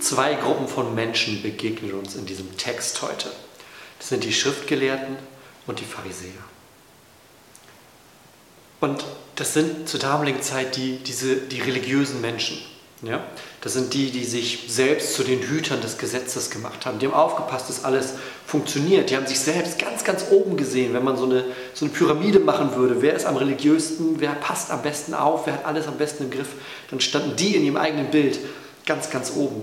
[0.00, 3.30] Zwei Gruppen von Menschen begegnen uns in diesem Text heute.
[3.98, 5.16] Das sind die Schriftgelehrten
[5.66, 6.30] und die Pharisäer.
[8.80, 9.04] Und
[9.36, 12.58] das sind zur damaligen Zeit die, diese, die religiösen Menschen.
[13.02, 13.22] Ja?
[13.60, 16.98] Das sind die, die sich selbst zu den Hütern des Gesetzes gemacht haben.
[16.98, 18.14] Die haben aufgepasst, dass alles
[18.46, 19.10] funktioniert.
[19.10, 20.94] Die haben sich selbst ganz, ganz oben gesehen.
[20.94, 21.44] Wenn man so eine,
[21.74, 25.54] so eine Pyramide machen würde, wer ist am religiösten, wer passt am besten auf, wer
[25.54, 26.48] hat alles am besten im Griff,
[26.90, 28.38] dann standen die in ihrem eigenen Bild
[28.86, 29.62] ganz, ganz oben.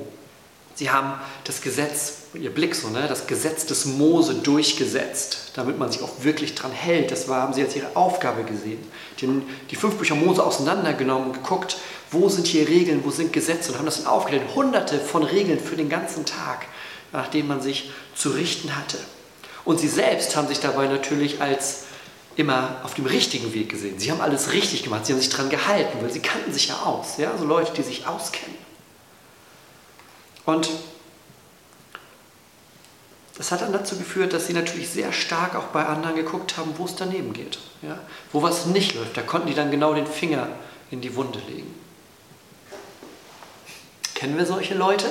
[0.78, 5.92] Sie haben das Gesetz, ihr Blick so, ne, das Gesetz des Mose durchgesetzt, damit man
[5.92, 7.10] sich auch wirklich dran hält.
[7.10, 8.78] Das war, haben sie als ihre Aufgabe gesehen.
[9.20, 11.78] Die die fünf Bücher Mose auseinandergenommen und geguckt,
[12.12, 14.54] wo sind hier Regeln, wo sind Gesetze und haben das dann aufgestellt.
[14.54, 16.68] Hunderte von Regeln für den ganzen Tag,
[17.12, 19.00] nach denen man sich zu richten hatte.
[19.66, 21.86] Und sie selbst haben sich dabei natürlich als
[22.36, 23.98] immer auf dem richtigen Weg gesehen.
[23.98, 26.76] Sie haben alles richtig gemacht, sie haben sich daran gehalten, weil sie kannten sich ja
[26.84, 27.18] aus.
[27.18, 27.32] Ja?
[27.32, 28.67] Also Leute, die sich auskennen.
[30.48, 30.70] Und
[33.38, 36.74] das hat dann dazu geführt, dass sie natürlich sehr stark auch bei anderen geguckt haben,
[36.78, 37.60] wo es daneben geht.
[37.82, 38.00] Ja?
[38.32, 39.18] Wo was nicht läuft.
[39.18, 40.48] Da konnten die dann genau den Finger
[40.90, 41.76] in die Wunde legen.
[44.16, 45.06] Kennen wir solche Leute?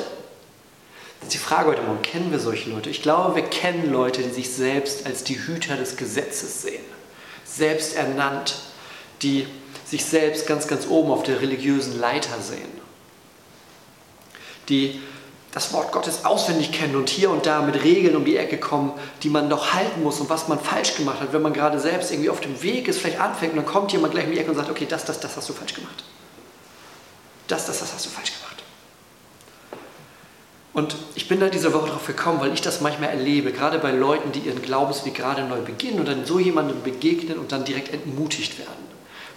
[1.20, 2.00] Das ist die Frage heute Morgen.
[2.00, 2.89] Kennen wir solche Leute?
[2.89, 6.84] Ich glaube, wir kennen Leute, die sich selbst als die Hüter des Gesetzes sehen.
[7.45, 8.56] Selbst ernannt,
[9.21, 9.47] die
[9.84, 12.87] sich selbst ganz, ganz oben auf der religiösen Leiter sehen.
[14.71, 15.03] Die
[15.52, 18.92] das Wort Gottes auswendig kennen und hier und da mit Regeln um die Ecke kommen,
[19.22, 22.11] die man noch halten muss und was man falsch gemacht hat, wenn man gerade selbst
[22.11, 24.50] irgendwie auf dem Weg ist, vielleicht anfängt und dann kommt jemand gleich um die Ecke
[24.50, 26.04] und sagt, okay, das, das, das hast du falsch gemacht.
[27.48, 28.56] Das, das, das hast du falsch gemacht.
[30.76, 33.92] Und ich bin da diese Woche darauf gekommen, weil ich das manchmal erlebe, gerade bei
[33.92, 37.94] Leuten, die ihren Glaubensweg gerade neu beginnen und dann so jemandem begegnen und dann direkt
[37.94, 38.84] entmutigt werden.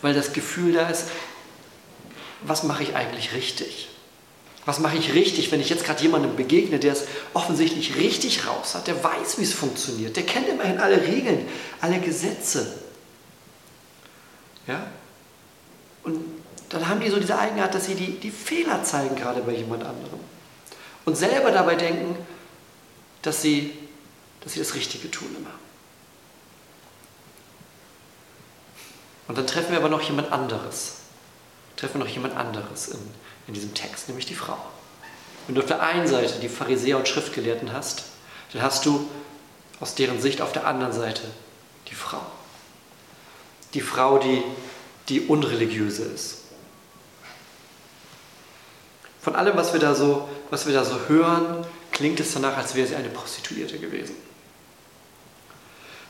[0.01, 1.05] Weil das Gefühl da ist,
[2.41, 3.87] was mache ich eigentlich richtig?
[4.69, 8.75] Was mache ich richtig, wenn ich jetzt gerade jemandem begegne, der es offensichtlich richtig raus
[8.75, 11.47] hat, der weiß, wie es funktioniert, der kennt immerhin alle Regeln,
[11.81, 12.77] alle Gesetze.
[14.67, 14.85] Ja?
[16.03, 16.23] Und
[16.69, 19.83] dann haben die so diese Eigenart, dass sie die, die Fehler zeigen, gerade bei jemand
[19.83, 20.19] anderem.
[21.03, 22.15] Und selber dabei denken,
[23.23, 23.73] dass sie,
[24.41, 25.49] dass sie das Richtige tun immer.
[29.27, 30.97] Und dann treffen wir aber noch jemand anderes.
[31.79, 32.99] Treffen noch jemand anderes in,
[33.47, 34.57] in diesem Text, nämlich die Frau.
[35.47, 38.03] Wenn du auf der einen Seite die Pharisäer und Schriftgelehrten hast,
[38.51, 39.09] dann hast du
[39.79, 41.21] aus deren Sicht auf der anderen Seite
[41.89, 42.21] die Frau.
[43.73, 44.43] Die Frau, die
[45.07, 46.39] die unreligiöse ist.
[49.21, 52.75] Von allem, was wir da so, was wir da so hören, klingt es danach, als
[52.75, 54.15] wäre sie eine Prostituierte gewesen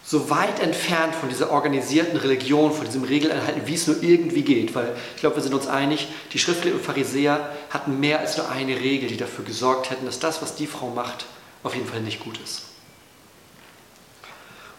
[0.10, 4.74] so weit entfernt von dieser organisierten Religion, von diesem Regeleinhalten, wie es nur irgendwie geht.
[4.74, 8.50] Weil ich glaube, wir sind uns einig, die Schriftgelehrten und Pharisäer hatten mehr als nur
[8.50, 11.28] eine Regel, die dafür gesorgt hätten, dass das, was die Frau macht,
[11.62, 12.64] auf jeden Fall nicht gut ist.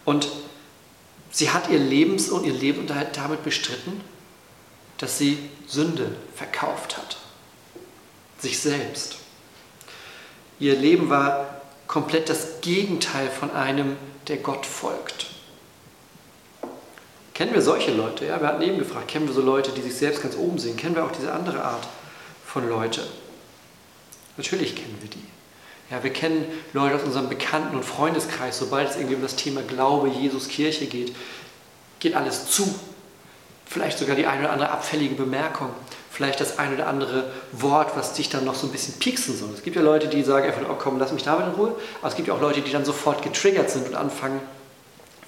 [0.04, 0.26] Und
[1.30, 4.00] sie hat ihr Lebens- und ihr Lebensunterhalt damit bestritten,
[4.98, 5.38] dass sie
[5.68, 7.18] Sünde verkauft hat.
[8.40, 9.18] Sich selbst.
[10.58, 13.96] Ihr Leben war komplett das Gegenteil von einem
[14.28, 15.26] der Gott folgt.
[17.34, 18.26] Kennen wir solche Leute?
[18.26, 20.76] Ja, wir hatten eben gefragt, kennen wir so Leute, die sich selbst ganz oben sehen?
[20.76, 21.88] Kennen wir auch diese andere Art
[22.44, 23.02] von Leute?
[24.36, 25.24] Natürlich kennen wir die.
[25.90, 29.62] Ja, wir kennen Leute aus unserem Bekannten- und Freundeskreis, sobald es irgendwie um das Thema
[29.62, 31.16] Glaube, Jesus, Kirche geht,
[31.98, 32.74] geht alles zu.
[33.66, 35.70] Vielleicht sogar die eine oder andere abfällige Bemerkung,
[36.20, 39.48] vielleicht das eine oder andere Wort, was dich dann noch so ein bisschen pieksen soll.
[39.54, 41.74] Es gibt ja Leute, die sagen einfach, oh komm, lass mich damit in Ruhe.
[42.00, 44.38] Aber es gibt ja auch Leute, die dann sofort getriggert sind und anfangen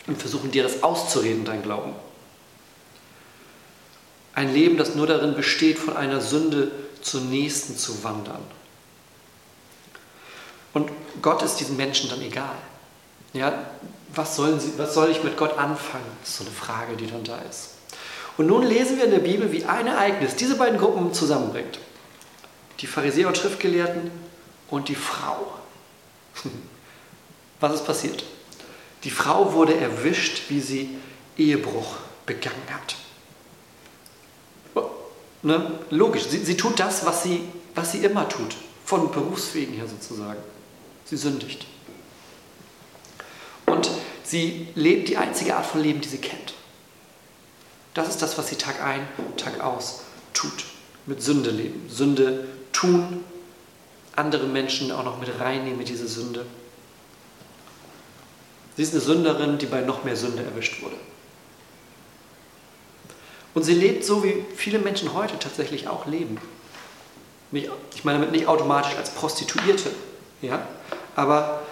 [0.07, 1.95] und versuchen dir das auszureden, dein Glauben.
[4.35, 8.43] Ein Leben, das nur darin besteht, von einer Sünde zur nächsten zu wandern.
[10.75, 10.91] Und
[11.23, 12.57] Gott ist diesen Menschen dann egal.
[13.33, 13.65] Ja,
[14.15, 16.05] was, sollen sie, was soll ich mit Gott anfangen?
[16.21, 17.71] Das ist so eine Frage, die dann da ist.
[18.37, 21.79] Und nun lesen wir in der Bibel, wie ein Ereignis diese beiden Gruppen zusammenbringt.
[22.81, 24.11] Die Pharisäer und Schriftgelehrten
[24.69, 25.53] und die Frau.
[27.61, 28.25] Was ist passiert?
[29.05, 30.97] Die Frau wurde erwischt, wie sie
[31.37, 31.97] Ehebruch
[32.27, 32.97] begangen hat.
[35.43, 35.73] Ne?
[35.91, 37.43] Logisch, sie, sie tut das, was sie,
[37.75, 40.41] was sie immer tut, von Berufswegen her sozusagen.
[41.05, 41.67] Sie sündigt.
[43.67, 43.91] Und
[44.23, 46.55] sie lebt die einzige Art von Leben, die sie kennt.
[47.95, 49.07] Das ist das, was sie Tag ein,
[49.37, 50.01] Tag aus
[50.33, 50.65] tut.
[51.07, 51.89] Mit Sünde leben.
[51.91, 53.25] Sünde tun,
[54.17, 56.47] andere Menschen auch noch mit reinnehmen mit dieser Sünde.
[58.77, 60.97] Sie ist eine Sünderin, die bei noch mehr Sünde erwischt wurde.
[63.55, 66.39] Und sie lebt so, wie viele Menschen heute tatsächlich auch leben.
[67.53, 69.91] Ich meine damit nicht automatisch als Prostituierte,
[70.41, 70.67] ja?
[71.15, 71.63] aber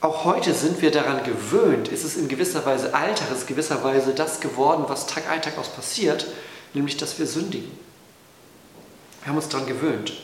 [0.00, 4.14] auch heute sind wir daran gewöhnt, ist es in gewisser Weise Alltag, ist gewisser Weise
[4.14, 6.26] das geworden, was Tag ein, Tag aus passiert,
[6.72, 7.70] nämlich dass wir sündigen.
[9.22, 10.14] Wir haben uns daran gewöhnt.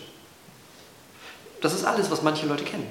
[1.61, 2.89] Das ist alles, was manche Leute kennen.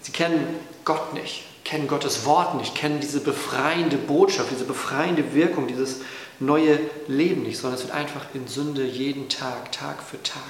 [0.00, 5.68] Sie kennen Gott nicht, kennen Gottes Wort nicht, kennen diese befreiende Botschaft, diese befreiende Wirkung,
[5.68, 6.00] dieses
[6.40, 10.42] neue Leben nicht, sondern es wird einfach in Sünde jeden Tag, Tag für Tag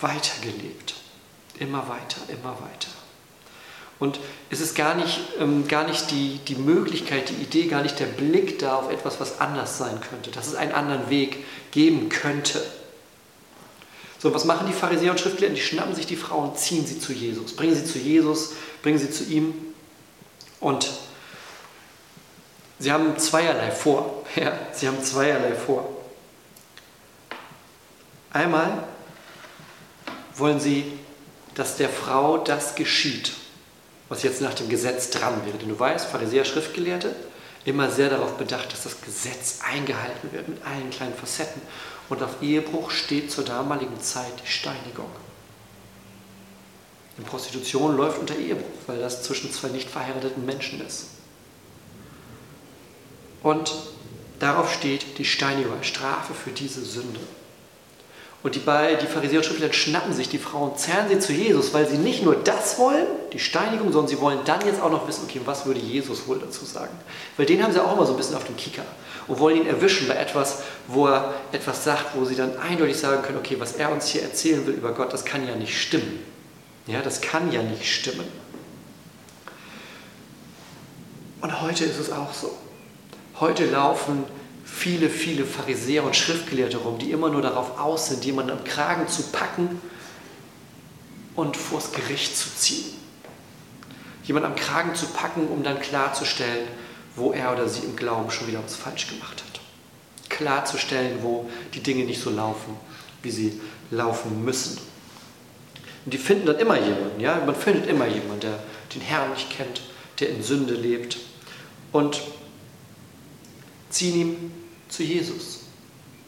[0.00, 0.94] weitergelebt.
[1.58, 2.97] Immer weiter, immer weiter.
[4.00, 7.98] Und es ist gar nicht, ähm, gar nicht die, die Möglichkeit, die Idee, gar nicht
[7.98, 12.08] der Blick da auf etwas, was anders sein könnte, dass es einen anderen Weg geben
[12.08, 12.62] könnte.
[14.20, 15.56] So, was machen die Pharisäer und Schriftgelehrten?
[15.56, 18.52] Die schnappen sich die Frau und ziehen sie zu Jesus, bringen sie zu Jesus,
[18.82, 19.54] bringen sie zu ihm
[20.60, 20.90] und
[22.78, 24.14] sie haben zweierlei vor.
[24.36, 25.88] Ja, sie haben zweierlei vor.
[28.30, 28.86] Einmal
[30.36, 30.84] wollen sie,
[31.54, 33.32] dass der Frau das geschieht,
[34.08, 35.58] was jetzt nach dem Gesetz dran wäre.
[35.58, 37.14] Denn du weißt, Pharisäer, Schriftgelehrte,
[37.64, 41.60] immer sehr darauf bedacht, dass das Gesetz eingehalten wird mit allen kleinen Facetten.
[42.08, 45.10] Und auf Ehebruch steht zur damaligen Zeit die Steinigung.
[47.18, 51.08] In Prostitution läuft unter Ehebruch, weil das zwischen zwei nicht verheirateten Menschen ist.
[53.42, 53.74] Und
[54.38, 57.20] darauf steht die Steinigung Strafe für diese Sünde.
[58.42, 61.88] Und die, die Pharisäer und Schriftler schnappen sich die Frauen, zerren sie zu Jesus, weil
[61.88, 65.24] sie nicht nur das wollen, die Steinigung, sondern sie wollen dann jetzt auch noch wissen,
[65.24, 66.96] okay, was würde Jesus wohl dazu sagen?
[67.36, 68.84] Weil den haben sie auch immer so ein bisschen auf dem Kicker
[69.26, 73.22] und wollen ihn erwischen bei etwas, wo er etwas sagt, wo sie dann eindeutig sagen
[73.22, 76.20] können, okay, was er uns hier erzählen will über Gott, das kann ja nicht stimmen.
[76.86, 78.26] Ja, das kann ja nicht stimmen.
[81.40, 82.56] Und heute ist es auch so.
[83.40, 84.24] Heute laufen
[84.70, 89.08] viele, viele Pharisäer und Schriftgelehrte rum, die immer nur darauf aus sind, jemanden am Kragen
[89.08, 89.80] zu packen
[91.34, 92.92] und vors Gericht zu ziehen.
[94.24, 96.68] Jemanden am Kragen zu packen, um dann klarzustellen,
[97.16, 99.60] wo er oder sie im Glauben schon wieder was falsch gemacht hat.
[100.28, 102.76] Klarzustellen, wo die Dinge nicht so laufen,
[103.22, 103.60] wie sie
[103.90, 104.78] laufen müssen.
[106.04, 107.42] Und die finden dann immer jemanden, ja?
[107.44, 108.58] Man findet immer jemanden, der
[108.94, 109.80] den Herrn nicht kennt,
[110.20, 111.18] der in Sünde lebt.
[111.92, 112.20] Und
[113.90, 114.52] ziehen ihm
[114.88, 115.60] zu Jesus.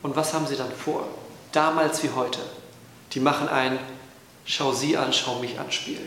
[0.03, 1.07] Und was haben sie dann vor?
[1.53, 2.41] Damals wie heute.
[3.13, 3.79] Die machen ein
[4.51, 6.01] Schau sie an, schau mich an Spiel.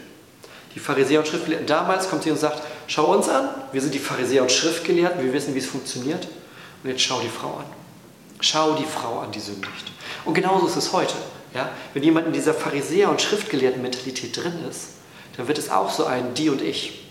[0.76, 4.00] Die Pharisäer und Schriftgelehrten damals kommt sie und sagt, schau uns an, wir sind die
[4.00, 6.28] Pharisäer und Schriftgelehrten, wir wissen, wie es funktioniert.
[6.84, 7.66] Und jetzt schau die Frau an.
[8.42, 9.94] Schau die Frau an, die sündigt.
[10.26, 11.14] Und genauso ist es heute.
[11.54, 11.70] Ja?
[11.94, 14.88] Wenn jemand in dieser Pharisäer- und Schriftgelehrten-Mentalität drin ist,
[15.38, 17.06] dann wird es auch so ein Die und Ich.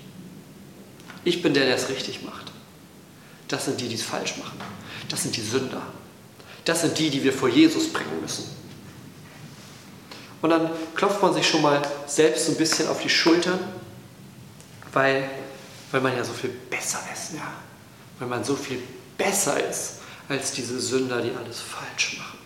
[1.25, 2.52] Ich bin der, der es richtig macht.
[3.49, 4.59] Das sind die, die es falsch machen.
[5.09, 5.83] Das sind die Sünder.
[6.65, 8.45] Das sind die, die wir vor Jesus bringen müssen.
[10.41, 13.59] Und dann klopft man sich schon mal selbst so ein bisschen auf die Schultern,
[14.93, 15.31] weil,
[15.91, 17.35] weil man ja so viel besser ist.
[17.35, 17.53] Ja?
[18.19, 18.83] Weil man so viel
[19.17, 22.39] besser ist als diese Sünder, die alles falsch machen.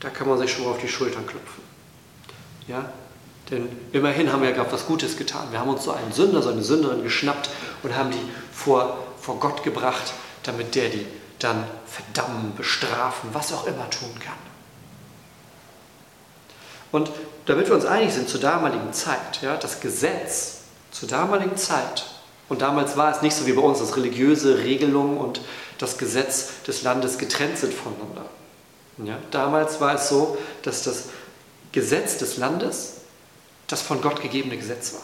[0.00, 1.62] Da kann man sich schon mal auf die Schultern klopfen.
[2.66, 2.92] Ja?
[3.50, 5.48] Denn immerhin haben wir ja gerade was Gutes getan.
[5.50, 7.50] Wir haben uns so einen Sünder, so eine Sünderin geschnappt
[7.82, 8.18] und haben die
[8.52, 10.12] vor, vor Gott gebracht,
[10.42, 11.06] damit der die
[11.38, 14.34] dann verdammen, bestrafen, was auch immer tun kann.
[16.92, 17.10] Und
[17.46, 20.58] damit wir uns einig sind zur damaligen Zeit, ja, das Gesetz
[20.90, 22.06] zur damaligen Zeit,
[22.48, 25.40] und damals war es nicht so wie bei uns, dass religiöse Regelungen und
[25.78, 28.26] das Gesetz des Landes getrennt sind voneinander.
[28.98, 31.04] Ja, damals war es so, dass das
[31.72, 32.98] Gesetz des Landes
[33.66, 35.02] das von Gott gegebene Gesetz war.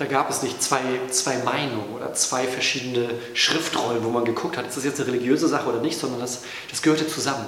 [0.00, 0.80] Da gab es nicht zwei,
[1.10, 5.46] zwei Meinungen oder zwei verschiedene Schriftrollen, wo man geguckt hat, ist das jetzt eine religiöse
[5.46, 6.40] Sache oder nicht, sondern das,
[6.70, 7.44] das gehörte zusammen.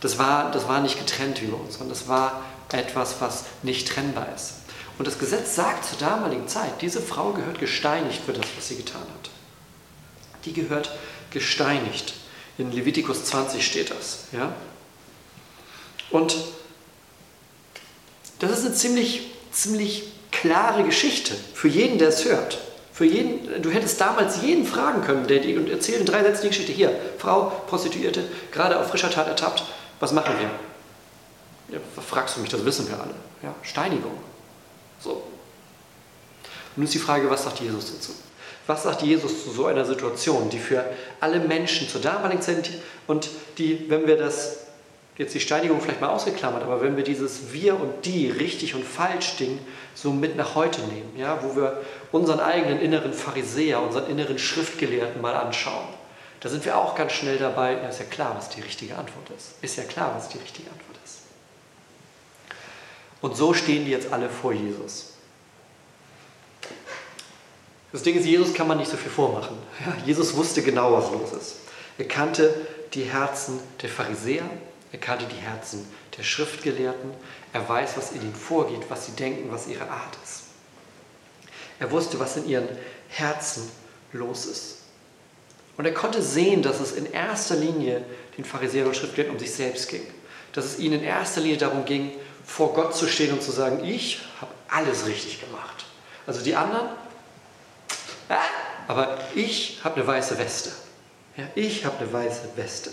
[0.00, 4.28] Das war, das war nicht getrennt bei uns, sondern das war etwas, was nicht trennbar
[4.36, 4.56] ist.
[4.98, 8.76] Und das Gesetz sagt zur damaligen Zeit, diese Frau gehört gesteinigt für das, was sie
[8.76, 9.30] getan hat.
[10.44, 10.90] Die gehört
[11.30, 12.12] gesteinigt.
[12.58, 14.24] In Levitikus 20 steht das.
[14.32, 14.52] Ja?
[16.10, 16.36] Und
[18.40, 22.58] das ist eine ziemlich, ziemlich klare Geschichte für jeden, der es hört.
[22.92, 26.48] Für jeden, du hättest damals jeden fragen können, der und erzählt in drei Sätzen die
[26.48, 26.72] Geschichte.
[26.72, 29.64] Hier, Frau, Prostituierte, gerade auf frischer Tat ertappt.
[30.00, 30.50] Was machen wir?
[31.76, 33.14] Ja, fragst du mich, das wissen wir alle.
[33.42, 34.12] Ja, Steinigung.
[35.00, 35.22] So.
[36.74, 38.12] Nun ist die Frage, was sagt Jesus dazu?
[38.66, 40.84] Was sagt Jesus zu so einer Situation, die für
[41.20, 42.70] alle Menschen zur damaligen Zeit
[43.06, 43.28] und
[43.58, 44.67] die, wenn wir das,
[45.18, 48.84] jetzt die Steinigung vielleicht mal ausgeklammert, aber wenn wir dieses Wir und die, richtig und
[48.84, 49.58] falsch Ding
[49.94, 51.82] so mit nach heute nehmen, ja, wo wir
[52.12, 55.88] unseren eigenen inneren Pharisäer, unseren inneren Schriftgelehrten mal anschauen,
[56.40, 59.28] da sind wir auch ganz schnell dabei, ja, ist ja klar, was die richtige Antwort
[59.36, 59.54] ist.
[59.60, 61.18] Ist ja klar, was die richtige Antwort ist.
[63.20, 65.14] Und so stehen die jetzt alle vor Jesus.
[67.90, 69.56] Das Ding ist, Jesus kann man nicht so viel vormachen.
[69.84, 71.56] Ja, Jesus wusste genau, was los ist.
[71.96, 72.54] Er kannte
[72.94, 74.44] die Herzen der Pharisäer,
[74.92, 77.10] er kannte die Herzen der Schriftgelehrten,
[77.52, 80.44] er weiß, was in ihnen vorgeht, was sie denken, was ihre Art ist.
[81.78, 82.68] Er wusste, was in ihren
[83.08, 83.70] Herzen
[84.12, 84.78] los ist.
[85.76, 88.04] Und er konnte sehen, dass es in erster Linie
[88.36, 90.02] den Pharisäern und Schriftgelehrten um sich selbst ging.
[90.52, 92.12] Dass es ihnen in erster Linie darum ging,
[92.44, 95.84] vor Gott zu stehen und zu sagen, ich habe alles richtig gemacht.
[96.26, 96.88] Also die anderen,
[98.28, 98.36] ah,
[98.88, 100.72] aber ich habe eine weiße Weste.
[101.36, 102.90] Ja, ich habe eine weiße Weste.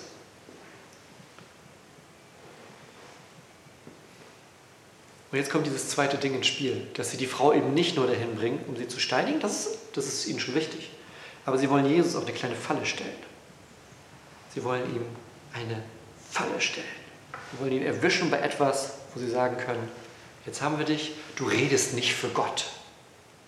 [5.35, 8.07] Und jetzt kommt dieses zweite Ding ins Spiel, dass sie die Frau eben nicht nur
[8.07, 10.91] dahin bringen, um sie zu steinigen, das ist, das ist ihnen schon wichtig,
[11.45, 13.17] aber sie wollen Jesus auf eine kleine Falle stellen.
[14.53, 15.01] Sie wollen ihm
[15.53, 15.83] eine
[16.31, 16.87] Falle stellen.
[17.51, 19.85] Sie wollen ihn erwischen bei etwas, wo sie sagen können,
[20.45, 22.67] jetzt haben wir dich, du redest nicht für Gott.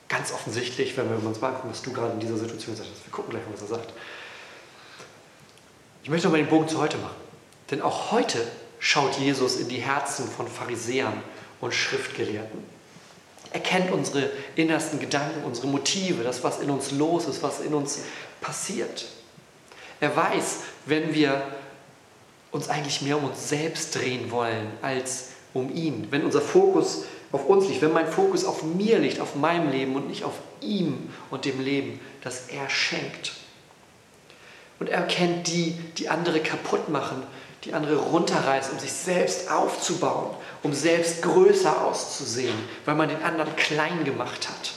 [0.09, 2.91] Ganz offensichtlich, wenn wir uns mal angucken, was du gerade in dieser Situation sagst.
[3.05, 3.93] Wir gucken gleich mal, was er sagt.
[6.03, 7.15] Ich möchte nochmal den Bogen zu heute machen.
[7.71, 8.45] Denn auch heute
[8.77, 11.23] schaut Jesus in die Herzen von Pharisäern
[11.61, 12.63] und Schriftgelehrten.
[13.51, 17.73] Er kennt unsere innersten Gedanken, unsere Motive, das, was in uns los ist, was in
[17.73, 17.99] uns
[18.41, 19.05] passiert.
[19.99, 21.41] Er weiß, wenn wir
[22.51, 27.47] uns eigentlich mehr um uns selbst drehen wollen als um ihn, wenn unser Fokus auf
[27.47, 31.09] uns liegt, wenn mein Fokus auf mir liegt, auf meinem Leben und nicht auf ihm
[31.29, 33.33] und dem Leben, das er schenkt.
[34.79, 37.23] Und er kennt die, die andere kaputt machen,
[37.67, 43.55] die andere runterreißen, um sich selbst aufzubauen, um selbst größer auszusehen, weil man den anderen
[43.55, 44.71] klein gemacht hat.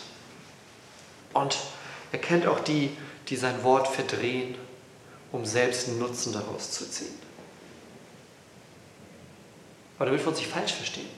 [1.32, 1.56] Und
[2.10, 2.90] er kennt auch die,
[3.28, 4.56] die sein Wort verdrehen,
[5.30, 7.14] um selbst einen Nutzen daraus zu ziehen.
[9.96, 11.08] Aber damit wir uns nicht falsch verstehen,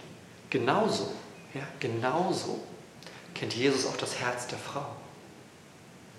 [0.50, 1.11] genauso,
[1.55, 2.61] ja, genauso
[3.35, 4.85] kennt Jesus auch das Herz der Frau.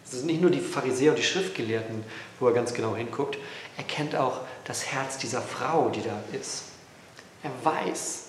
[0.05, 2.03] Es sind nicht nur die Pharisäer und die Schriftgelehrten,
[2.39, 3.37] wo er ganz genau hinguckt,
[3.77, 6.63] er kennt auch das Herz dieser Frau, die da ist.
[7.43, 8.23] Er weiß,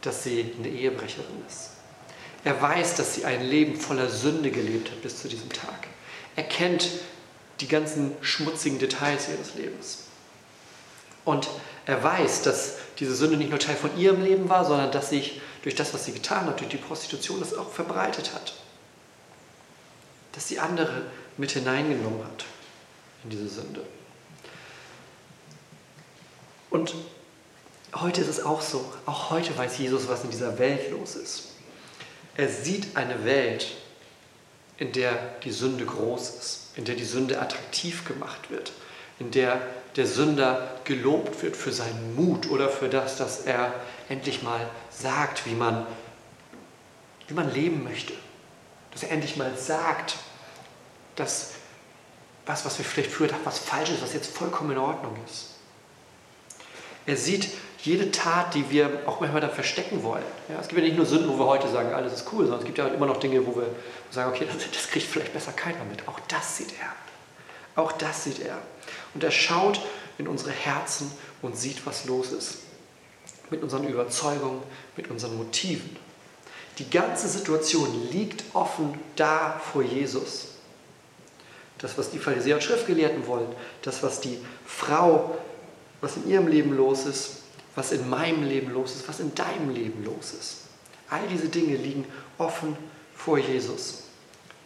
[0.00, 1.70] dass sie eine Ehebrecherin ist.
[2.44, 5.86] Er weiß, dass sie ein Leben voller Sünde gelebt hat bis zu diesem Tag.
[6.36, 6.88] Er kennt
[7.60, 10.04] die ganzen schmutzigen Details ihres Lebens.
[11.24, 11.48] Und
[11.84, 15.40] er weiß, dass diese Sünde nicht nur Teil von ihrem Leben war, sondern dass sich
[15.62, 18.54] durch das, was sie getan hat, durch die Prostitution, das auch verbreitet hat.
[20.32, 21.02] Dass sie andere
[21.36, 22.44] mit hineingenommen hat
[23.24, 23.82] in diese Sünde.
[26.70, 26.94] Und
[27.94, 28.84] heute ist es auch so.
[29.06, 31.48] Auch heute weiß Jesus, was in dieser Welt los ist.
[32.36, 33.66] Er sieht eine Welt,
[34.78, 35.12] in der
[35.44, 38.72] die Sünde groß ist, in der die Sünde attraktiv gemacht wird,
[39.18, 39.60] in der
[39.96, 43.74] der Sünder gelobt wird für seinen Mut oder für das, dass er
[44.08, 45.86] endlich mal sagt, wie man,
[47.28, 48.12] wie man leben möchte.
[48.92, 50.16] Dass er endlich mal sagt,
[51.16, 51.52] dass
[52.46, 55.49] was, was wir vielleicht früher dachten, was falsch ist, was jetzt vollkommen in Ordnung ist.
[57.06, 57.48] Er sieht
[57.82, 60.24] jede Tat, die wir auch manchmal dann verstecken wollen.
[60.48, 62.60] Ja, es gibt ja nicht nur Sünden, wo wir heute sagen, alles ist cool, sondern
[62.60, 63.66] es gibt ja immer noch Dinge, wo wir
[64.10, 66.06] sagen, okay, das, das kriegt vielleicht besser keiner mit.
[66.06, 67.82] Auch das sieht er.
[67.82, 68.58] Auch das sieht er.
[69.14, 69.80] Und er schaut
[70.18, 72.58] in unsere Herzen und sieht, was los ist.
[73.50, 74.62] Mit unseren Überzeugungen,
[74.96, 75.96] mit unseren Motiven.
[76.78, 80.48] Die ganze Situation liegt offen da vor Jesus.
[81.78, 83.48] Das, was die Pharisäer und Schriftgelehrten wollen,
[83.82, 85.36] das, was die Frau,
[86.00, 87.42] was in ihrem Leben los ist,
[87.74, 90.56] was in meinem Leben los ist, was in deinem Leben los ist.
[91.08, 92.04] All diese Dinge liegen
[92.38, 92.76] offen
[93.14, 94.04] vor Jesus.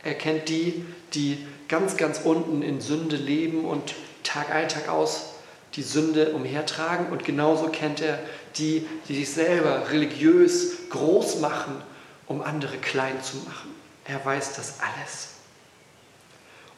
[0.02, 5.34] Er kennt die, die ganz, ganz unten in Sünde leben und Tag ein, Tag aus
[5.74, 7.06] die Sünde umhertragen.
[7.10, 8.18] Und genauso kennt er
[8.56, 11.82] die, die sich selber religiös groß machen,
[12.26, 13.74] um andere klein zu machen.
[14.04, 15.33] Er weiß das alles.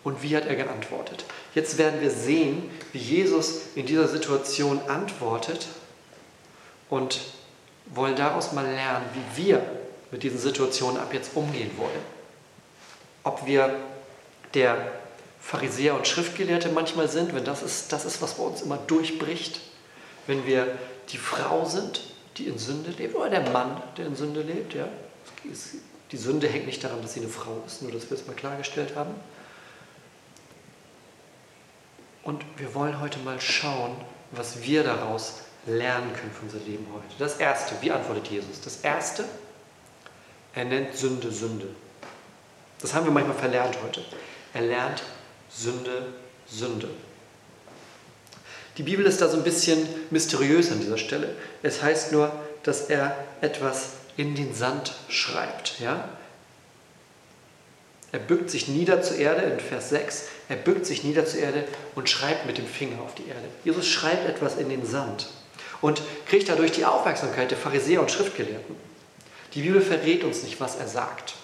[0.07, 1.25] Und wie hat er geantwortet?
[1.53, 5.67] Jetzt werden wir sehen, wie Jesus in dieser Situation antwortet
[6.89, 7.23] und
[7.87, 9.61] wollen daraus mal lernen, wie wir
[10.13, 11.91] mit diesen Situationen ab jetzt umgehen wollen.
[13.25, 13.81] Ob wir
[14.55, 14.93] der
[15.41, 19.61] Pharisäer und Schriftgelehrte manchmal sind, wenn das ist, das ist, was bei uns immer durchbricht,
[20.29, 20.69] wenn wir
[21.09, 22.03] die Frau sind,
[22.37, 24.87] die in Sünde lebt, oder der Mann, der in Sünde lebt, ja.
[26.13, 28.37] Die Sünde hängt nicht daran, dass sie eine Frau ist, nur dass wir es mal
[28.37, 29.13] klargestellt haben.
[32.27, 33.93] Und wir wollen heute mal schauen,
[34.33, 37.07] was wir daraus lernen können für unser Leben heute.
[37.21, 38.61] Das Erste, wie antwortet Jesus?
[38.61, 39.25] Das Erste,
[40.53, 41.69] er nennt Sünde Sünde.
[42.81, 44.05] Das haben wir manchmal verlernt heute.
[44.55, 45.05] Er lernt
[45.49, 46.15] Sünde
[46.49, 46.89] Sünde.
[48.77, 51.37] Die Bibel ist da so ein bisschen mysteriös an dieser Stelle.
[51.63, 52.33] Es heißt nur,
[52.65, 55.79] dass er etwas in den Sand schreibt.
[55.79, 56.09] Ja?
[58.13, 60.25] Er bückt sich nieder zur Erde in Vers 6.
[60.49, 63.49] Er bückt sich nieder zur Erde und schreibt mit dem Finger auf die Erde.
[63.65, 65.29] Jesus schreibt etwas in den Sand
[65.81, 68.77] und kriegt dadurch die Aufmerksamkeit der Pharisäer und Schriftgelehrten.
[69.55, 71.35] Die Bibel verrät uns nicht, was er sagt.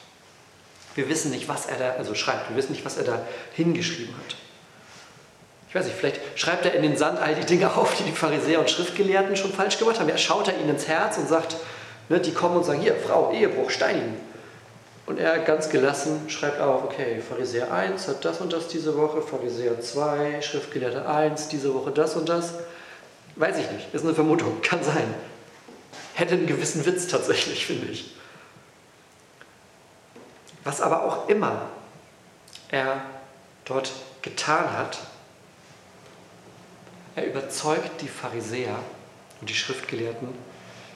[0.94, 2.50] Wir wissen nicht, was er da also schreibt.
[2.50, 4.36] Wir wissen nicht, was er da hingeschrieben hat.
[5.68, 8.12] Ich weiß nicht, vielleicht schreibt er in den Sand all die Dinge auf, die die
[8.12, 10.10] Pharisäer und Schriftgelehrten schon falsch gemacht haben.
[10.10, 11.56] Er schaut er ihnen ins Herz und sagt,
[12.10, 14.16] ne, die kommen und sagen, hier, Frau, Ehebruch, steinigen.
[15.12, 19.20] Und er ganz gelassen schreibt auf, okay, Pharisäer 1 hat das und das diese Woche,
[19.20, 22.54] Pharisäer 2, Schriftgelehrte 1, diese Woche das und das.
[23.36, 25.14] Weiß ich nicht, ist eine Vermutung, kann sein.
[26.14, 28.16] Hätte einen gewissen Witz tatsächlich, finde ich.
[30.64, 31.60] Was aber auch immer
[32.70, 33.02] er
[33.66, 33.92] dort
[34.22, 34.96] getan hat,
[37.16, 38.78] er überzeugt die Pharisäer
[39.42, 40.28] und die Schriftgelehrten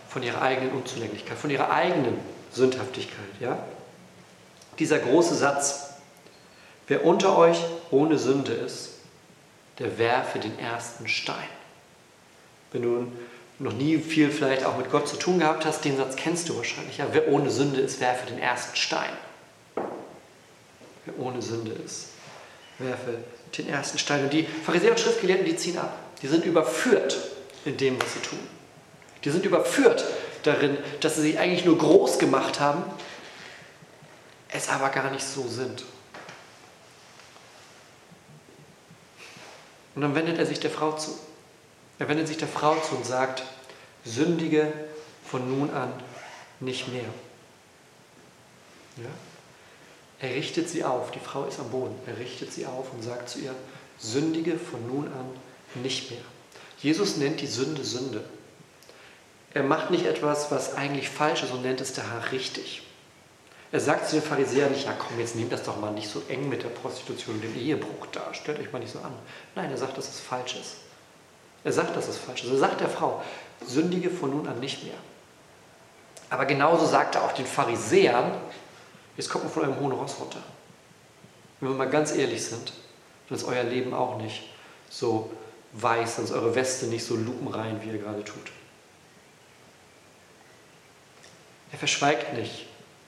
[0.09, 2.19] von ihrer eigenen Unzulänglichkeit, von ihrer eigenen
[2.51, 3.29] Sündhaftigkeit.
[3.41, 3.59] Ja?
[4.79, 5.91] Dieser große Satz,
[6.87, 7.59] wer unter euch
[7.91, 8.91] ohne Sünde ist,
[9.79, 11.49] der werfe den ersten Stein.
[12.73, 13.13] Wenn du
[13.59, 16.57] noch nie viel vielleicht auch mit Gott zu tun gehabt hast, den Satz kennst du
[16.57, 16.99] wahrscheinlich.
[16.99, 19.11] Ja, wer ohne Sünde ist, werfe den ersten Stein.
[19.75, 22.09] Wer ohne Sünde ist,
[22.79, 23.19] werfe
[23.57, 24.25] den ersten Stein.
[24.25, 25.97] Und die Pharisäer und Schriftgelehrten, die ziehen ab.
[26.21, 27.17] Die sind überführt
[27.65, 28.39] in dem, was sie tun.
[29.25, 30.05] Die sind überführt
[30.43, 32.85] darin, dass sie sich eigentlich nur groß gemacht haben,
[34.49, 35.85] es aber gar nicht so sind.
[39.95, 41.19] Und dann wendet er sich der Frau zu.
[41.99, 43.43] Er wendet sich der Frau zu und sagt,
[44.05, 44.73] sündige
[45.25, 45.93] von nun an
[46.61, 47.09] nicht mehr.
[48.97, 49.11] Ja?
[50.21, 53.29] Er richtet sie auf, die Frau ist am Boden, er richtet sie auf und sagt
[53.29, 53.55] zu ihr,
[53.99, 55.27] sündige von nun an
[55.83, 56.21] nicht mehr.
[56.79, 58.25] Jesus nennt die Sünde Sünde.
[59.53, 62.83] Er macht nicht etwas, was eigentlich falsch ist und nennt es daher richtig.
[63.77, 66.23] Er sagt zu den Pharisäern nicht, ja komm, jetzt nehmt das doch mal nicht so
[66.29, 69.13] eng mit der Prostitution und dem Ehebruch da, stellt euch mal nicht so an.
[69.55, 70.77] Nein, er sagt, dass es falsch ist.
[71.63, 72.51] Er sagt, dass es falsch ist.
[72.53, 73.23] Er sagt der Frau,
[73.67, 74.95] sündige von nun an nicht mehr.
[76.31, 78.33] Aber genauso sagt er auch den Pharisäern,
[79.19, 80.43] jetzt kommt man von eurem hohen Ross runter.
[81.61, 82.73] Wenn wir mal ganz ehrlich sind,
[83.29, 84.45] dann ist euer Leben auch nicht
[84.89, 85.31] so
[85.75, 88.51] weiß, dann ist eure Weste nicht so lupenrein, wie ihr gerade tut.
[91.73, 92.66] Er verschweigt nicht,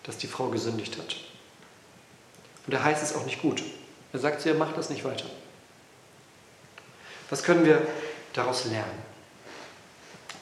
[0.09, 1.17] dass die Frau gesündigt hat.
[2.67, 3.63] Und er heißt es auch nicht gut.
[4.15, 5.27] Er sagt zu ihr, macht das nicht weiter.
[7.29, 7.87] Was können wir
[8.33, 9.03] daraus lernen?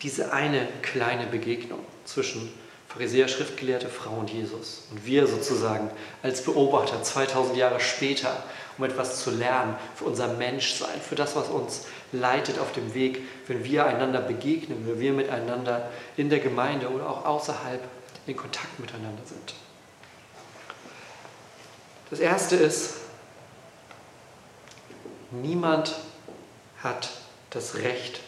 [0.03, 2.53] Diese eine kleine Begegnung zwischen
[2.87, 4.85] Pharisäer, Schriftgelehrte, Frau und Jesus.
[4.93, 5.91] Und wir sozusagen
[6.23, 8.45] als Beobachter 2000 Jahre später,
[8.79, 13.23] um etwas zu lernen für unser Menschsein, für das, was uns leitet auf dem Weg,
[13.49, 17.81] wenn wir einander begegnen, wenn wir miteinander in der Gemeinde oder auch außerhalb
[18.27, 19.55] in Kontakt miteinander sind.
[22.11, 22.95] Das Erste ist,
[25.31, 25.95] niemand
[26.83, 27.11] hat
[27.51, 28.21] das Recht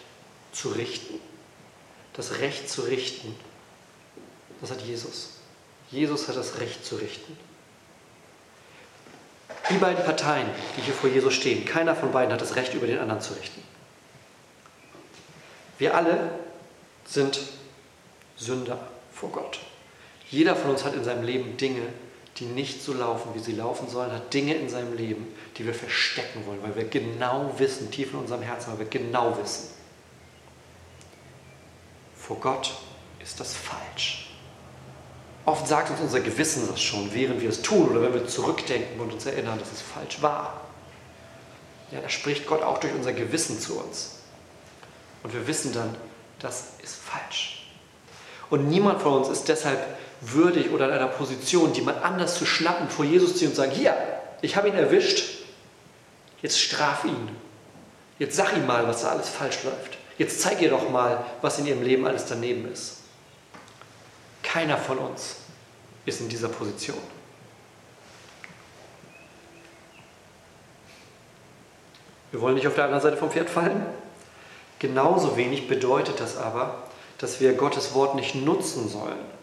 [0.52, 1.20] zu richten.
[2.14, 3.34] Das Recht zu richten,
[4.60, 5.34] das hat Jesus.
[5.90, 7.38] Jesus hat das Recht zu richten.
[9.70, 12.86] Die beiden Parteien, die hier vor Jesus stehen, keiner von beiden hat das Recht, über
[12.86, 13.62] den anderen zu richten.
[15.78, 16.30] Wir alle
[17.04, 17.38] sind
[18.36, 18.78] Sünder
[19.12, 19.60] vor Gott.
[20.30, 21.82] Jeder von uns hat in seinem Leben Dinge,
[22.36, 25.74] die nicht so laufen, wie sie laufen sollen, hat Dinge in seinem Leben, die wir
[25.74, 29.70] verstecken wollen, weil wir genau wissen, tief in unserem Herzen, weil wir genau wissen,
[32.16, 32.74] vor Gott
[33.20, 34.30] ist das falsch.
[35.46, 39.00] Oft sagt uns unser Gewissen das schon, während wir es tun oder wenn wir zurückdenken
[39.00, 40.60] und uns erinnern, dass es falsch war.
[41.90, 44.16] Ja, da spricht Gott auch durch unser Gewissen zu uns.
[45.22, 45.96] Und wir wissen dann,
[46.38, 47.66] das ist falsch.
[48.50, 49.78] Und niemand von uns ist deshalb
[50.20, 53.96] würdig oder in einer Position, jemand anders zu schnappen, vor Jesus ziehen und sagen, hier,
[54.42, 55.44] ich habe ihn erwischt,
[56.42, 57.28] jetzt straf ihn.
[58.18, 59.96] Jetzt sag ihm mal, was da alles falsch läuft.
[60.18, 62.96] Jetzt zeig ihr doch mal, was in ihrem Leben alles daneben ist.
[64.42, 65.36] Keiner von uns
[66.04, 66.98] ist in dieser Position.
[72.30, 73.86] Wir wollen nicht auf der anderen Seite vom Pferd fallen.
[74.78, 76.82] Genauso wenig bedeutet das aber,
[77.18, 79.37] dass wir Gottes Wort nicht nutzen sollen.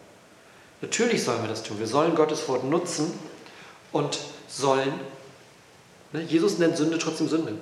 [0.82, 1.80] Natürlich sollen wir das tun.
[1.80, 3.18] Wir sollen Gottes Wort nutzen
[3.92, 4.94] und sollen,
[6.12, 7.58] ne, Jesus nennt Sünde trotzdem Sünde.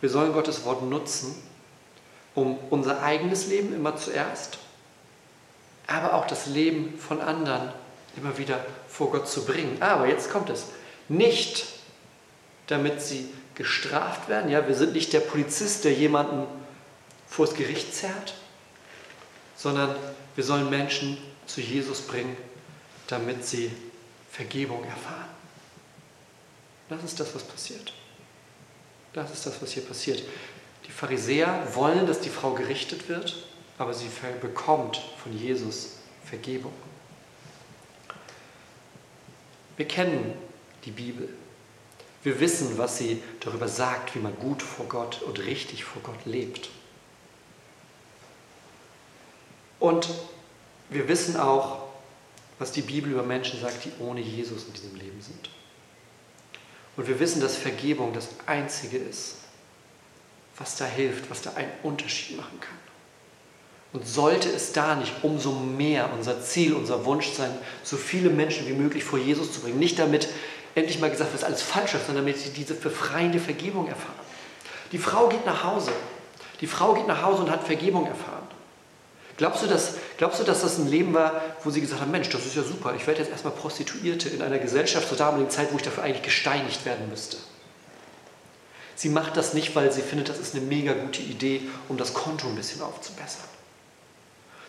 [0.00, 1.34] Wir sollen Gottes Wort nutzen,
[2.34, 4.58] um unser eigenes Leben immer zuerst,
[5.86, 7.72] aber auch das Leben von anderen
[8.16, 9.80] immer wieder vor Gott zu bringen.
[9.80, 10.66] Aber jetzt kommt es.
[11.08, 11.66] Nicht,
[12.66, 14.50] damit sie gestraft werden.
[14.50, 16.46] Ja, wir sind nicht der Polizist, der jemanden
[17.28, 18.34] vors Gericht zerrt,
[19.56, 19.94] sondern
[20.34, 22.36] wir sollen Menschen zu Jesus bringen,
[23.06, 23.70] damit sie
[24.30, 25.28] Vergebung erfahren.
[26.88, 27.92] Das ist das, was passiert.
[29.12, 30.22] Das ist das, was hier passiert.
[30.86, 33.46] Die Pharisäer wollen, dass die Frau gerichtet wird,
[33.78, 34.08] aber sie
[34.40, 36.72] bekommt von Jesus Vergebung.
[39.76, 40.34] Wir kennen
[40.84, 41.28] die Bibel.
[42.22, 46.24] Wir wissen, was sie darüber sagt, wie man gut vor Gott und richtig vor Gott
[46.24, 46.70] lebt.
[49.78, 50.08] Und
[50.88, 51.85] wir wissen auch,
[52.58, 55.50] was die Bibel über Menschen sagt, die ohne Jesus in diesem Leben sind.
[56.96, 59.36] Und wir wissen, dass Vergebung das Einzige ist,
[60.56, 62.78] was da hilft, was da einen Unterschied machen kann.
[63.92, 67.50] Und sollte es da nicht umso mehr unser Ziel, unser Wunsch sein,
[67.82, 70.28] so viele Menschen wie möglich vor Jesus zu bringen, nicht damit
[70.74, 74.14] endlich mal gesagt wird, dass alles falsch ist, sondern damit sie diese befreiende Vergebung erfahren.
[74.92, 75.92] Die Frau geht nach Hause.
[76.60, 78.46] Die Frau geht nach Hause und hat Vergebung erfahren.
[79.36, 82.28] Glaubst du, dass, glaubst du, dass das ein Leben war, wo sie gesagt haben, Mensch,
[82.28, 85.72] das ist ja super, ich werde jetzt erstmal Prostituierte in einer Gesellschaft zur damaligen Zeit,
[85.72, 87.36] wo ich dafür eigentlich gesteinigt werden müsste?
[88.96, 92.14] Sie macht das nicht, weil sie findet, das ist eine mega gute Idee, um das
[92.14, 93.44] Konto ein bisschen aufzubessern.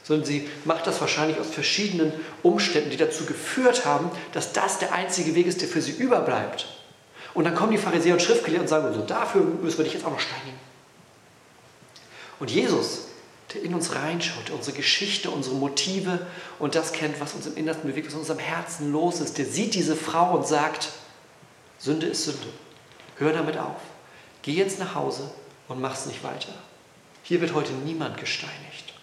[0.04, 2.12] Sondern sie macht das wahrscheinlich aus verschiedenen
[2.44, 6.68] Umständen, die dazu geführt haben, dass das der einzige Weg ist, der für sie überbleibt.
[7.34, 10.06] Und dann kommen die Pharisäer und Schriftgelehrten und sagen, so, dafür müssen wir dich jetzt
[10.06, 10.60] auch noch steinigen.
[12.40, 13.07] Und Jesus
[13.54, 16.26] der in uns reinschaut, der unsere Geschichte, unsere Motive
[16.60, 19.38] und das kennt, was uns im Innersten bewegt, was in unserem Herzen los ist.
[19.38, 20.90] Der sieht diese Frau und sagt,
[21.80, 22.48] Sünde ist Sünde.
[23.18, 23.82] Hör damit auf.
[24.42, 25.32] Geh jetzt nach Hause
[25.68, 26.54] und mach's nicht weiter.
[27.24, 28.94] Hier wird heute niemand gesteinigt.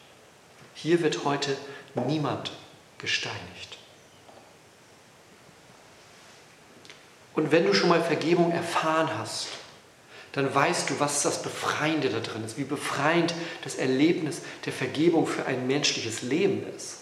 [0.75, 1.57] Hier wird heute
[2.07, 2.53] niemand
[2.99, 3.79] gesteinigt.
[7.35, 9.49] Und wenn du schon mal Vergebung erfahren hast,
[10.35, 15.29] dann weißt du, was das Befreiende da drin ist, wie befreiend das Erlebnis der Vergebung
[15.29, 16.97] für ein menschliches Leben ist.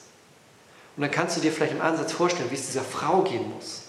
[0.97, 3.85] Und dann kannst du dir vielleicht im Ansatz vorstellen, wie es dieser Frau gehen muss,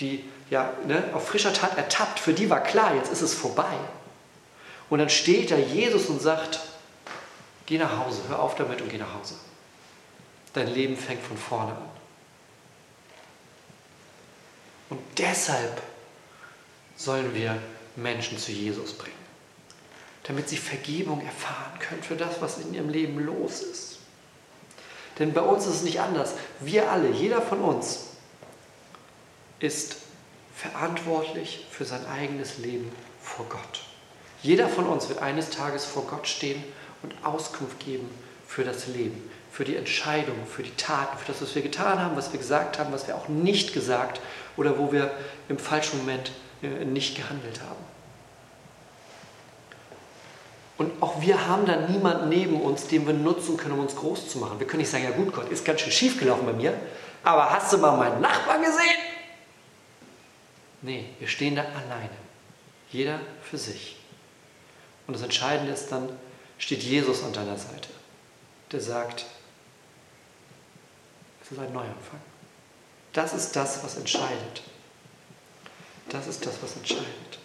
[0.00, 3.76] die ja ne, auf frischer Tat ertappt, für die war klar, jetzt ist es vorbei.
[4.88, 6.60] Und dann steht da Jesus und sagt,
[7.66, 9.34] geh nach Hause, hör auf damit und geh nach Hause.
[10.54, 11.90] Dein Leben fängt von vorne an.
[14.88, 15.82] Und deshalb
[16.96, 17.58] sollen wir
[18.02, 19.14] Menschen zu Jesus bringen,
[20.24, 23.98] damit sie Vergebung erfahren können für das, was in ihrem Leben los ist.
[25.18, 26.34] Denn bei uns ist es nicht anders.
[26.60, 28.06] Wir alle, jeder von uns,
[29.58, 29.96] ist
[30.54, 33.84] verantwortlich für sein eigenes Leben vor Gott.
[34.42, 36.62] Jeder von uns wird eines Tages vor Gott stehen
[37.02, 38.08] und Auskunft geben
[38.46, 42.16] für das Leben, für die Entscheidungen, für die Taten, für das, was wir getan haben,
[42.16, 44.20] was wir gesagt haben, was wir auch nicht gesagt
[44.56, 45.12] oder wo wir
[45.48, 46.32] im falschen Moment
[46.62, 47.84] äh, nicht gehandelt haben.
[50.78, 54.28] Und auch wir haben dann niemanden neben uns, den wir nutzen können, um uns groß
[54.28, 54.60] zu machen.
[54.60, 56.72] Wir können nicht sagen, ja gut, Gott, ist ganz schön schief gelaufen bei mir,
[57.24, 58.96] aber hast du mal meinen Nachbarn gesehen?
[60.82, 62.16] Nee, wir stehen da alleine.
[62.90, 63.96] Jeder für sich.
[65.08, 66.08] Und das Entscheidende ist dann,
[66.58, 67.88] steht Jesus an deiner Seite,
[68.70, 69.26] der sagt,
[71.42, 72.20] es ist ein Neuanfang.
[73.12, 74.62] Das ist das, was entscheidet.
[76.10, 77.38] Das ist das, was entscheidet.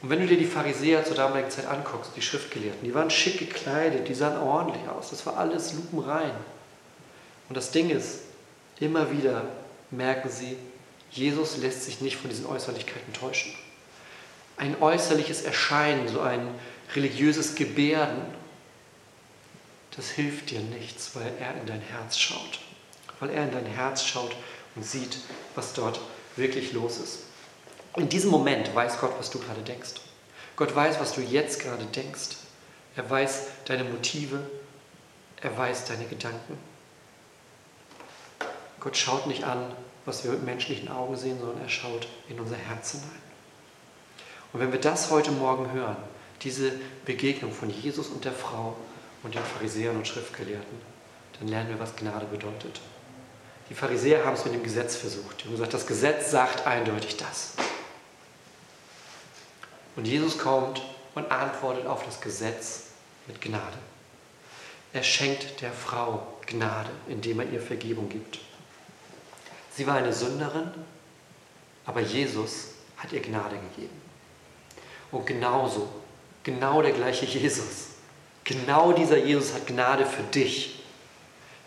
[0.00, 3.38] Und wenn du dir die Pharisäer zur damaligen Zeit anguckst, die Schriftgelehrten, die waren schick
[3.38, 6.32] gekleidet, die sahen ordentlich aus, das war alles lupenrein.
[7.48, 8.20] Und das Ding ist,
[8.78, 9.44] immer wieder
[9.90, 10.56] merken sie,
[11.10, 13.52] Jesus lässt sich nicht von diesen Äußerlichkeiten täuschen.
[14.56, 16.48] Ein äußerliches Erscheinen, so ein
[16.94, 18.22] religiöses Gebärden,
[19.96, 22.60] das hilft dir nichts, weil er in dein Herz schaut.
[23.18, 24.36] Weil er in dein Herz schaut
[24.76, 25.18] und sieht,
[25.56, 26.00] was dort
[26.36, 27.27] wirklich los ist.
[27.96, 29.94] In diesem Moment weiß Gott, was du gerade denkst.
[30.56, 32.36] Gott weiß, was du jetzt gerade denkst.
[32.96, 34.40] Er weiß deine Motive.
[35.40, 36.58] Er weiß deine Gedanken.
[38.80, 39.72] Gott schaut nicht an,
[40.04, 43.22] was wir mit menschlichen Augen sehen, sondern er schaut in unser Herz hinein.
[44.52, 45.96] Und wenn wir das heute Morgen hören,
[46.42, 46.72] diese
[47.04, 48.76] Begegnung von Jesus und der Frau
[49.22, 50.78] und den Pharisäern und Schriftgelehrten,
[51.38, 52.80] dann lernen wir, was Gnade bedeutet.
[53.68, 55.40] Die Pharisäer haben es mit dem Gesetz versucht.
[55.40, 57.52] Die haben gesagt, das Gesetz sagt eindeutig das.
[59.98, 60.80] Und Jesus kommt
[61.16, 62.82] und antwortet auf das Gesetz
[63.26, 63.76] mit Gnade.
[64.92, 68.38] Er schenkt der Frau Gnade, indem er ihr Vergebung gibt.
[69.74, 70.70] Sie war eine Sünderin,
[71.84, 74.00] aber Jesus hat ihr Gnade gegeben.
[75.10, 75.88] Und genauso,
[76.44, 77.88] genau der gleiche Jesus,
[78.44, 80.84] genau dieser Jesus hat Gnade für dich.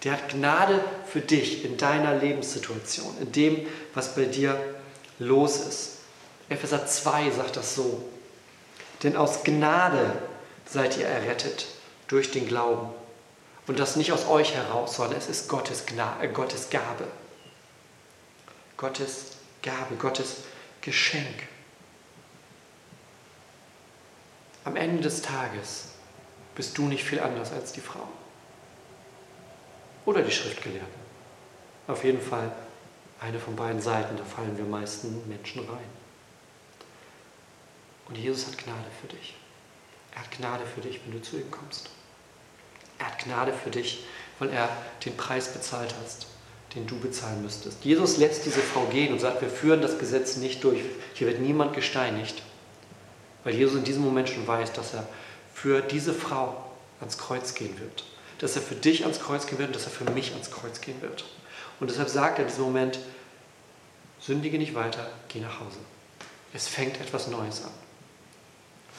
[0.05, 4.57] Der hat Gnade für dich in deiner Lebenssituation, in dem, was bei dir
[5.19, 5.97] los ist.
[6.47, 8.01] Epheser 2 sagt das so.
[9.03, 10.21] Denn aus Gnade
[10.65, 11.67] seid ihr errettet
[12.07, 12.89] durch den Glauben.
[13.67, 17.07] Und das nicht aus euch heraus, sondern es ist Gottes, Gnade, äh, Gottes Gabe.
[18.77, 20.37] Gottes Gabe, Gottes
[20.81, 21.47] Geschenk.
[24.63, 25.89] Am Ende des Tages
[26.55, 28.07] bist du nicht viel anders als die Frau.
[30.05, 31.01] Oder die Schriftgelehrten.
[31.87, 32.51] Auf jeden Fall
[33.19, 36.00] eine von beiden Seiten, da fallen wir meisten Menschen rein.
[38.11, 39.35] Und Jesus hat Gnade für dich.
[40.13, 41.89] Er hat Gnade für dich, wenn du zu ihm kommst.
[42.99, 44.03] Er hat Gnade für dich,
[44.37, 44.67] weil er
[45.05, 46.27] den Preis bezahlt hast,
[46.75, 47.85] den du bezahlen müsstest.
[47.85, 50.81] Jesus lässt diese Frau gehen und sagt, wir führen das Gesetz nicht durch.
[51.13, 52.43] Hier wird niemand gesteinigt.
[53.45, 55.07] Weil Jesus in diesem Moment schon weiß, dass er
[55.53, 56.69] für diese Frau
[56.99, 58.03] ans Kreuz gehen wird.
[58.39, 60.81] Dass er für dich ans Kreuz gehen wird und dass er für mich ans Kreuz
[60.81, 61.23] gehen wird.
[61.79, 62.99] Und deshalb sagt er in diesem Moment,
[64.19, 65.79] sündige nicht weiter, geh nach Hause.
[66.53, 67.71] Es fängt etwas Neues an.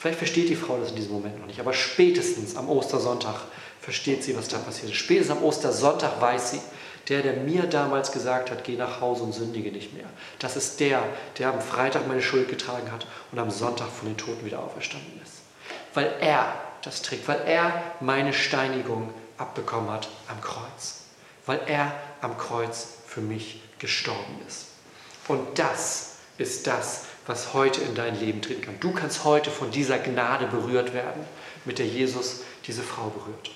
[0.03, 3.35] Vielleicht versteht die Frau das in diesem Moment noch nicht, aber spätestens am Ostersonntag
[3.79, 4.97] versteht sie, was da passiert ist.
[4.97, 6.61] Spätestens am Ostersonntag weiß sie,
[7.07, 10.07] der, der mir damals gesagt hat, geh nach Hause und sündige nicht mehr.
[10.39, 11.05] Das ist der,
[11.37, 15.21] der am Freitag meine Schuld getragen hat und am Sonntag von den Toten wieder auferstanden
[15.23, 15.35] ist.
[15.93, 21.03] Weil er das trägt, weil er meine Steinigung abbekommen hat am Kreuz.
[21.45, 24.65] Weil er am Kreuz für mich gestorben ist.
[25.29, 28.79] Und das ist das, was heute in dein Leben treten kann.
[28.79, 31.23] Du kannst heute von dieser Gnade berührt werden,
[31.65, 33.51] mit der Jesus diese Frau berührt.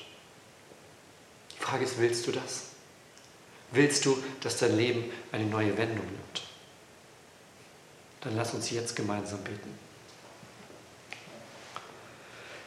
[1.56, 2.67] Die Frage ist, willst du das?
[3.71, 6.43] Willst du, dass dein Leben eine neue Wendung nimmt?
[8.21, 9.77] Dann lass uns jetzt gemeinsam beten.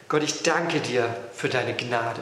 [0.07, 2.21] Gott, ich danke dir für deine Gnade.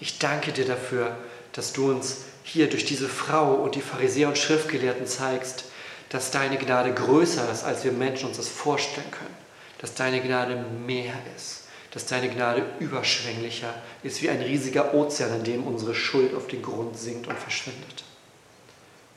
[0.00, 1.16] Ich danke dir dafür,
[1.52, 5.64] dass du uns hier durch diese Frau und die Pharisäer und Schriftgelehrten zeigst,
[6.10, 9.36] dass deine Gnade größer ist, als wir Menschen uns das vorstellen können.
[9.78, 11.64] Dass deine Gnade mehr ist.
[11.90, 16.62] Dass deine Gnade überschwänglicher ist wie ein riesiger Ozean, in dem unsere Schuld auf den
[16.62, 18.04] Grund sinkt und verschwindet.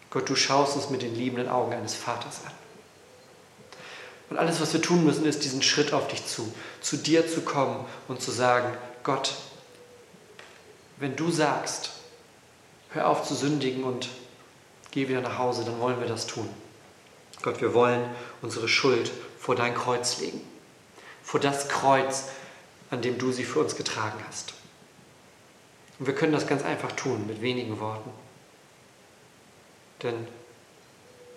[0.10, 2.52] Gott, du schaust uns mit den liebenden Augen eines Vaters an.
[4.30, 7.41] Und alles, was wir tun müssen, ist diesen Schritt auf dich zu, zu dir zu
[7.41, 9.36] kommen und zu sagen, Gott,
[10.97, 11.91] wenn du sagst,
[12.91, 14.10] hör auf zu sündigen und
[14.91, 16.49] geh wieder nach Hause, dann wollen wir das tun.
[17.41, 18.10] Gott, wir wollen
[18.41, 20.41] unsere Schuld vor dein Kreuz legen.
[21.23, 22.25] Vor das Kreuz,
[22.89, 24.54] an dem du sie für uns getragen hast.
[25.99, 28.12] Und wir können das ganz einfach tun, mit wenigen Worten.
[30.04, 30.28] Denn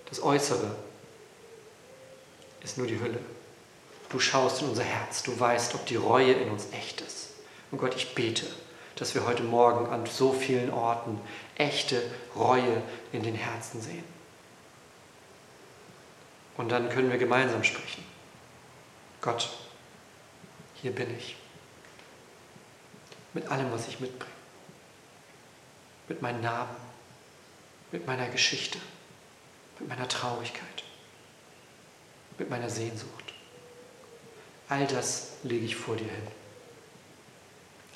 [0.09, 0.77] das Äußere
[2.63, 3.19] ist nur die Hülle.
[4.11, 7.31] Du schaust in unser Herz, du weißt, ob die Reue in uns echt ist.
[7.71, 8.47] Und Gott, ich bete,
[8.97, 11.19] dass wir heute Morgen an so vielen Orten
[11.57, 12.03] echte
[12.37, 14.05] Reue in den Herzen sehen.
[16.57, 18.05] Und dann können wir gemeinsam sprechen.
[19.21, 19.51] Gott,
[20.75, 21.37] hier bin ich.
[23.33, 24.33] Mit allem, was ich mitbringe.
[26.09, 26.77] Mit meinen Narben,
[27.93, 28.79] mit meiner Geschichte,
[29.79, 30.85] mit meiner Traurigkeit,
[32.39, 33.33] mit meiner Sehnsucht.
[34.69, 36.29] All das lege ich vor dir hin.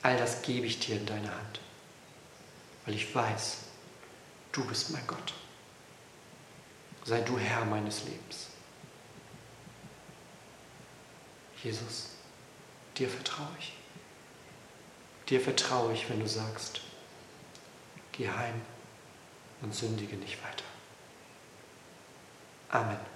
[0.02, 1.60] All das gebe ich dir in deine Hand,
[2.84, 3.58] weil ich weiß,
[4.52, 5.34] du bist mein Gott.
[7.06, 8.48] Sei du Herr meines Lebens.
[11.62, 12.16] Jesus,
[12.96, 13.74] dir vertraue ich.
[15.28, 16.80] Dir vertraue ich, wenn du sagst,
[18.10, 18.60] geh heim
[19.62, 20.64] und sündige nicht weiter.
[22.70, 23.15] Amen.